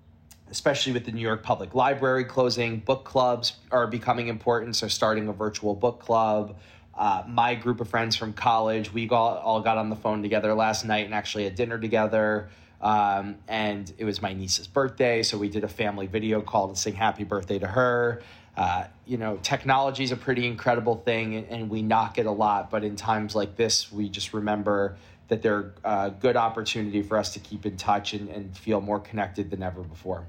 especially 0.50 0.92
with 0.92 1.04
the 1.04 1.12
New 1.12 1.20
York 1.20 1.42
Public 1.42 1.75
Library 1.75 2.25
closing, 2.25 2.78
book 2.78 3.04
clubs 3.04 3.54
are 3.70 3.87
becoming 3.87 4.28
important. 4.28 4.76
So, 4.76 4.88
starting 4.88 5.28
a 5.28 5.32
virtual 5.32 5.75
book 5.75 6.00
club. 6.00 6.56
Uh, 6.94 7.25
my 7.26 7.54
group 7.54 7.80
of 7.80 7.88
friends 7.88 8.16
from 8.16 8.34
college, 8.34 8.92
we 8.92 9.08
all, 9.08 9.38
all 9.38 9.61
got 9.61 9.78
on 9.78 9.88
the 9.88 9.96
phone 9.96 10.22
together 10.22 10.52
last 10.52 10.84
night 10.84 11.06
and 11.06 11.14
actually 11.14 11.44
had 11.44 11.54
dinner 11.54 11.78
together. 11.78 12.50
Um, 12.82 13.36
and 13.46 13.92
it 13.96 14.04
was 14.04 14.20
my 14.20 14.32
niece's 14.32 14.66
birthday, 14.66 15.22
so 15.22 15.38
we 15.38 15.48
did 15.48 15.62
a 15.62 15.68
family 15.68 16.08
video 16.08 16.40
call 16.40 16.68
to 16.68 16.76
sing 16.76 16.94
happy 16.94 17.22
birthday 17.22 17.58
to 17.60 17.66
her. 17.68 18.22
Uh, 18.56 18.84
you 19.06 19.16
know, 19.16 19.38
technology 19.42 20.04
is 20.04 20.12
a 20.12 20.16
pretty 20.16 20.46
incredible 20.46 20.96
thing, 20.96 21.36
and, 21.48 21.70
we 21.70 21.80
knock 21.80 22.18
it 22.18 22.26
a 22.26 22.30
lot. 22.30 22.70
But 22.70 22.84
in 22.84 22.96
times 22.96 23.34
like 23.34 23.56
this, 23.56 23.90
we 23.90 24.08
just 24.08 24.34
remember 24.34 24.96
that 25.28 25.40
they're 25.40 25.72
a 25.84 25.88
uh, 25.88 26.08
good 26.10 26.36
opportunity 26.36 27.02
for 27.02 27.16
us 27.16 27.32
to 27.32 27.38
keep 27.38 27.64
in 27.64 27.76
touch 27.76 28.12
and, 28.12 28.28
and 28.28 28.54
feel 28.56 28.80
more 28.80 29.00
connected 29.00 29.50
than 29.50 29.62
ever 29.62 29.82
before. 29.82 30.26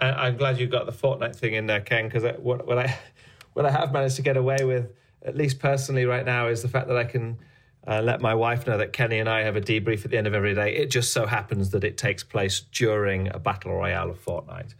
I'm 0.00 0.36
glad 0.36 0.58
you 0.58 0.66
got 0.66 0.86
the 0.86 0.92
Fortnite 0.92 1.36
thing 1.36 1.54
in 1.54 1.66
there, 1.66 1.80
Ken, 1.80 2.08
because 2.08 2.24
what, 2.40 2.66
what 2.66 2.78
I 2.78 2.98
what 3.52 3.66
I 3.66 3.70
have 3.70 3.92
managed 3.92 4.16
to 4.16 4.22
get 4.22 4.36
away 4.36 4.64
with, 4.64 4.90
at 5.24 5.36
least 5.36 5.58
personally 5.58 6.06
right 6.06 6.24
now, 6.24 6.48
is 6.48 6.62
the 6.62 6.68
fact 6.68 6.88
that 6.88 6.96
I 6.96 7.04
can 7.04 7.38
uh, 7.86 8.00
let 8.02 8.20
my 8.20 8.34
wife 8.34 8.66
know 8.66 8.78
that 8.78 8.92
Kenny 8.92 9.18
and 9.18 9.28
I 9.28 9.42
have 9.42 9.56
a 9.56 9.60
debrief 9.60 10.04
at 10.04 10.10
the 10.10 10.18
end 10.18 10.26
of 10.26 10.34
every 10.34 10.54
day. 10.54 10.76
It 10.76 10.90
just 10.90 11.12
so 11.12 11.26
happens 11.26 11.70
that 11.70 11.84
it 11.84 11.98
takes 11.98 12.22
place 12.22 12.60
during 12.60 13.28
a 13.28 13.38
battle 13.38 13.72
royale 13.72 14.10
of 14.10 14.24
Fortnite. 14.24 14.74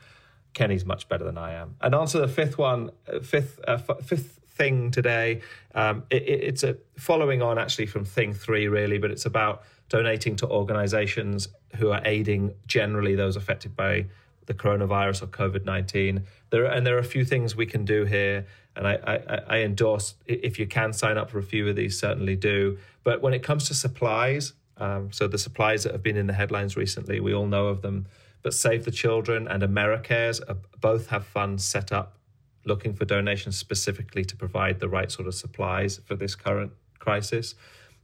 Kenny's 0.54 0.84
much 0.84 1.08
better 1.08 1.24
than 1.24 1.38
I 1.38 1.54
am. 1.54 1.76
And 1.80 1.94
answer 1.94 2.20
the 2.20 2.28
fifth 2.28 2.58
one, 2.58 2.90
uh, 3.12 3.20
fifth, 3.20 3.58
uh, 3.66 3.78
f- 3.88 4.04
fifth 4.04 4.40
thing 4.50 4.90
today. 4.90 5.40
Um, 5.74 6.04
it, 6.10 6.22
it's 6.28 6.62
a 6.62 6.76
following 6.96 7.42
on 7.42 7.58
actually 7.58 7.86
from 7.86 8.04
thing 8.04 8.34
three, 8.34 8.68
really, 8.68 8.98
but 8.98 9.10
it's 9.10 9.26
about 9.26 9.62
donating 9.88 10.36
to 10.36 10.48
organizations 10.48 11.48
who 11.76 11.90
are 11.90 12.02
aiding 12.04 12.54
generally 12.66 13.14
those 13.14 13.36
affected 13.36 13.74
by 13.74 14.06
the 14.46 14.54
coronavirus 14.54 15.22
or 15.22 15.26
COVID 15.26 15.64
19. 15.64 16.24
There, 16.50 16.64
and 16.64 16.86
there 16.86 16.96
are 16.96 17.00
a 17.00 17.04
few 17.04 17.24
things 17.24 17.56
we 17.56 17.66
can 17.66 17.84
do 17.84 18.04
here. 18.04 18.46
And 18.74 18.86
I, 18.86 18.94
I, 19.06 19.56
I, 19.56 19.58
endorse 19.58 20.14
if 20.26 20.58
you 20.58 20.66
can 20.66 20.94
sign 20.94 21.18
up 21.18 21.30
for 21.30 21.38
a 21.38 21.42
few 21.42 21.68
of 21.68 21.76
these, 21.76 21.98
certainly 21.98 22.36
do. 22.36 22.78
But 23.04 23.22
when 23.22 23.34
it 23.34 23.42
comes 23.42 23.66
to 23.68 23.74
supplies, 23.74 24.54
um, 24.76 25.12
so 25.12 25.28
the 25.28 25.38
supplies 25.38 25.84
that 25.84 25.92
have 25.92 26.02
been 26.02 26.16
in 26.16 26.26
the 26.26 26.32
headlines 26.32 26.76
recently, 26.76 27.20
we 27.20 27.34
all 27.34 27.46
know 27.46 27.66
of 27.66 27.82
them. 27.82 28.06
But 28.42 28.54
Save 28.54 28.84
the 28.84 28.90
Children 28.90 29.46
and 29.48 29.62
AmeriCares 29.62 30.40
are, 30.48 30.56
both 30.80 31.08
have 31.08 31.24
funds 31.24 31.64
set 31.64 31.92
up 31.92 32.18
looking 32.64 32.94
for 32.94 33.04
donations 33.04 33.56
specifically 33.56 34.24
to 34.24 34.36
provide 34.36 34.80
the 34.80 34.88
right 34.88 35.10
sort 35.10 35.26
of 35.26 35.34
supplies 35.34 36.00
for 36.04 36.14
this 36.14 36.34
current 36.34 36.72
crisis. 36.98 37.54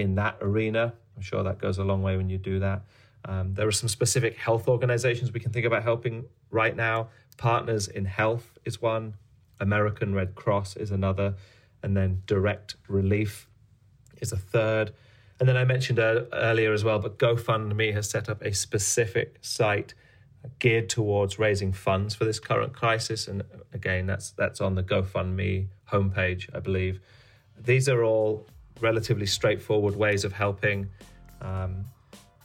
in 0.00 0.14
that 0.16 0.38
arena. 0.40 0.94
I'm 1.16 1.22
sure 1.22 1.42
that 1.42 1.58
goes 1.58 1.78
a 1.78 1.84
long 1.84 2.02
way 2.02 2.16
when 2.16 2.30
you 2.30 2.38
do 2.38 2.58
that. 2.60 2.82
Um, 3.24 3.54
there 3.54 3.68
are 3.68 3.72
some 3.72 3.88
specific 3.88 4.36
health 4.36 4.66
organizations 4.66 5.32
we 5.32 5.40
can 5.40 5.52
think 5.52 5.66
about 5.66 5.82
helping 5.82 6.24
right 6.50 6.74
now. 6.74 7.10
Partners 7.36 7.86
in 7.88 8.06
Health 8.06 8.58
is 8.64 8.80
one, 8.80 9.14
American 9.60 10.14
Red 10.14 10.34
Cross 10.34 10.76
is 10.76 10.90
another, 10.90 11.34
and 11.82 11.96
then 11.96 12.22
Direct 12.26 12.76
Relief 12.88 13.46
is 14.20 14.32
a 14.32 14.36
third. 14.36 14.92
And 15.38 15.48
then 15.48 15.56
I 15.56 15.64
mentioned 15.64 15.98
earlier 15.98 16.72
as 16.72 16.84
well, 16.84 16.98
but 16.98 17.18
GoFundMe 17.18 17.92
has 17.94 18.08
set 18.08 18.28
up 18.28 18.42
a 18.42 18.52
specific 18.52 19.38
site 19.40 19.94
geared 20.58 20.88
towards 20.88 21.38
raising 21.38 21.72
funds 21.72 22.14
for 22.14 22.24
this 22.24 22.38
current 22.38 22.72
crisis. 22.72 23.28
And 23.28 23.42
again, 23.72 24.06
that's 24.06 24.30
that's 24.32 24.60
on 24.60 24.74
the 24.74 24.82
GoFundMe 24.82 25.68
homepage, 25.90 26.48
I 26.54 26.60
believe. 26.60 27.00
These 27.58 27.88
are 27.88 28.02
all 28.02 28.46
relatively 28.82 29.26
straightforward 29.26 29.96
ways 29.96 30.24
of 30.24 30.32
helping. 30.32 30.88
Um, 31.40 31.84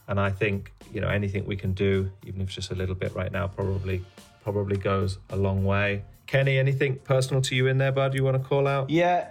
and 0.08 0.20
I 0.20 0.30
think 0.30 0.72
you 0.92 1.00
know 1.00 1.08
anything 1.08 1.44
we 1.46 1.56
can 1.56 1.72
do, 1.72 2.10
even 2.24 2.40
if 2.40 2.48
it's 2.48 2.54
just 2.54 2.70
a 2.70 2.74
little 2.74 2.94
bit 2.94 3.14
right 3.14 3.32
now, 3.32 3.48
probably 3.48 4.04
probably 4.42 4.76
goes 4.76 5.18
a 5.30 5.36
long 5.36 5.64
way. 5.64 6.04
Kenny, 6.26 6.58
anything 6.58 6.96
personal 7.04 7.40
to 7.42 7.54
you 7.54 7.66
in 7.66 7.78
there, 7.78 7.92
bud? 7.92 8.14
You 8.14 8.24
want 8.24 8.40
to 8.40 8.48
call 8.48 8.66
out? 8.66 8.90
Yeah, 8.90 9.28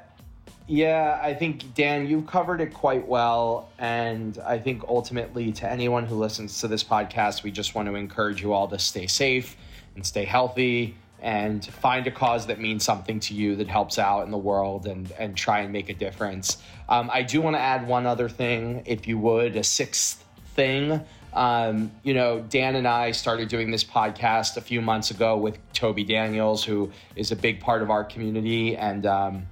yeah, 0.67 1.19
I 1.21 1.33
think, 1.33 1.75
Dan, 1.75 2.07
you've 2.07 2.25
covered 2.25 2.59
it 2.59 2.74
quite 2.74 3.07
well. 3.07 3.69
And 3.77 4.38
I 4.39 4.57
think 4.57 4.83
ultimately, 4.88 5.51
to 5.53 5.69
anyone 5.69 6.05
who 6.05 6.15
listens 6.15 6.59
to 6.62 6.67
this 6.67 6.83
podcast, 6.83 7.43
we 7.43 7.51
just 7.51 7.75
want 7.75 7.88
to 7.88 7.95
encourage 7.95 8.41
you 8.41 8.53
all 8.53 8.67
to 8.69 8.79
stay 8.79 9.07
safe 9.07 9.57
and 9.95 10.05
stay 10.05 10.25
healthy 10.25 10.95
and 11.25 11.65
find 11.65 12.05
a 12.05 12.12
cause 12.12 12.46
that 12.46 12.60
means 12.60 12.84
something 12.84 13.20
to 13.20 13.34
you 13.34 13.55
that 13.55 13.67
helps 13.67 13.98
out 13.98 14.22
in 14.25 14.29
the 14.29 14.38
world 14.38 14.86
and, 14.86 15.12
and 15.13 15.36
try 15.36 15.62
and 15.62 15.74
make 15.74 15.89
a 15.89 15.94
difference. 15.96 16.60
Um, 16.88 17.10
I 17.12 17.24
do 17.24 17.41
want 17.41 17.55
to 17.55 17.60
add 17.60 17.88
one 17.88 18.05
other 18.05 18.29
thing, 18.29 18.84
if 18.86 19.08
you 19.08 19.17
would, 19.17 19.55
a 19.55 19.63
sixth 19.63 20.24
thing. 20.53 21.01
Um, 21.34 21.91
you 22.03 22.13
know, 22.13 22.41
Dan 22.41 22.75
and 22.75 22.88
I 22.88 23.10
started 23.10 23.50
doing 23.50 23.72
this 23.72 23.84
podcast 23.84 24.55
a 24.55 24.62
few 24.62 24.82
months 24.82 25.10
ago 25.10 25.36
with 25.36 25.58
Toby 25.74 26.03
Daniels, 26.03 26.63
who 26.63 26.91
is 27.15 27.32
a 27.32 27.36
big 27.36 27.60
part 27.60 27.82
of 27.82 27.89
our 27.89 28.03
community. 28.03 28.77
And, 28.77 29.08
um, 29.08 29.48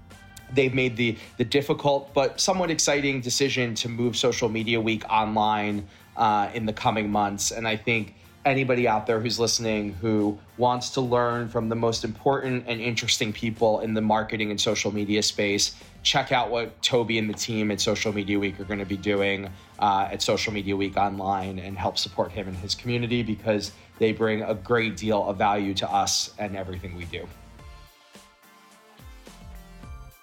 they've 0.54 0.76
made 0.76 0.96
the 0.96 1.18
the 1.38 1.44
difficult 1.44 2.14
but 2.14 2.40
somewhat 2.40 2.70
exciting 2.70 3.20
decision 3.22 3.74
to 3.74 3.90
move 3.90 4.16
Social 4.16 4.48
Media 4.48 4.80
Week 4.80 5.04
online 5.10 5.88
uh, 6.16 6.52
in 6.54 6.68
the 6.68 6.74
coming 6.74 7.10
months. 7.10 7.50
And 7.50 7.68
I 7.68 7.76
think 7.76 8.14
anybody 8.46 8.88
out 8.88 9.08
there 9.08 9.20
who's 9.20 9.40
listening 9.40 9.94
who 9.94 10.38
wants 10.58 10.90
to 10.92 11.02
learn 11.02 11.48
from 11.48 11.70
the 11.70 11.76
most 11.76 12.04
important 12.04 12.66
and 12.68 12.82
interesting 12.82 13.32
people 13.32 13.80
in 13.80 13.94
the 13.94 14.02
marketing 14.02 14.52
and 14.52 14.60
social 14.60 14.94
media 14.94 15.24
space, 15.24 15.76
check 16.04 16.32
out 16.32 16.50
what 16.52 16.80
Toby 16.82 17.18
and 17.18 17.30
the 17.30 17.34
team 17.34 17.72
at 17.72 17.80
Social 17.80 18.14
Media 18.14 18.38
Week 18.38 18.60
are 18.60 18.66
going 18.66 18.80
to 18.80 18.86
be 18.86 18.98
doing 18.98 19.50
uh, 19.80 20.10
at 20.12 20.22
Social 20.22 20.52
Media 20.54 20.76
Week 20.76 20.98
online 20.98 21.60
and 21.60 21.78
help 21.78 21.98
support 21.98 22.32
him 22.32 22.48
and 22.48 22.58
his 22.58 22.76
community 22.76 23.24
because 23.24 23.72
they 24.00 24.12
bring 24.12 24.42
a 24.42 24.54
great 24.54 24.98
deal 24.98 25.28
of 25.28 25.38
value 25.38 25.74
to 25.76 25.90
us 25.90 26.34
and 26.38 26.56
everything 26.56 26.96
we 26.96 27.06
do. 27.06 27.28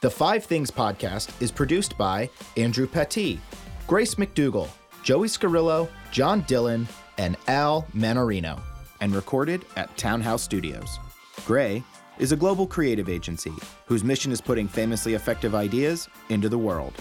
The 0.03 0.11
Five 0.11 0.45
Things 0.45 0.71
podcast 0.71 1.43
is 1.43 1.51
produced 1.51 1.99
by 1.99 2.31
Andrew 2.57 2.87
Petit, 2.87 3.39
Grace 3.87 4.15
McDougall, 4.15 4.69
Joey 5.03 5.29
Scarillo, 5.29 5.89
John 6.11 6.41
Dillon, 6.43 6.89
and 7.21 7.37
Al 7.49 7.87
Manorino, 7.95 8.59
and 9.03 9.15
recorded 9.15 9.67
at 9.77 9.95
Townhouse 9.99 10.43
Studios. 10.43 10.99
Grey 11.45 11.83
is 12.19 12.33
a 12.33 12.37
global 12.37 12.67
creative 12.67 13.11
agency 13.11 13.53
whose 13.85 14.03
mission 14.03 14.33
is 14.33 14.41
putting 14.41 14.67
famously 14.67 15.13
effective 15.13 15.55
ideas 15.55 16.09
into 16.31 16.49
the 16.49 16.57
world. 16.57 16.95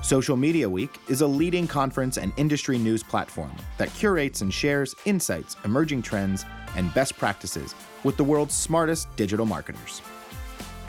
Social 0.00 0.34
Media 0.34 0.66
Week 0.66 0.98
is 1.08 1.20
a 1.20 1.26
leading 1.26 1.66
conference 1.66 2.16
and 2.16 2.32
industry 2.38 2.78
news 2.78 3.02
platform 3.02 3.52
that 3.76 3.92
curates 3.92 4.40
and 4.40 4.52
shares 4.52 4.94
insights, 5.04 5.58
emerging 5.66 6.00
trends, 6.00 6.46
and 6.74 6.92
best 6.94 7.18
practices 7.18 7.74
with 8.02 8.16
the 8.16 8.24
world's 8.24 8.54
smartest 8.54 9.14
digital 9.14 9.44
marketers. 9.44 10.00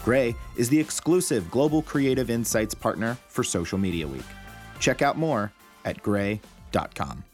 Grey 0.06 0.34
is 0.56 0.70
the 0.70 0.80
exclusive 0.80 1.52
global 1.52 1.82
creative 1.82 2.30
insights 2.30 2.74
partner 2.74 3.18
for 3.28 3.44
Social 3.44 3.78
Media 3.78 4.08
Week. 4.08 4.24
Check 4.80 5.02
out 5.02 5.18
more 5.18 5.52
at 5.84 6.02
grey.com. 6.02 7.26